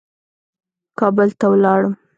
کابل 0.99 1.29
ته 1.39 1.45
ولاړم. 1.51 1.93